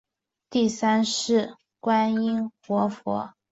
[0.49, 3.35] 第三世土观活佛。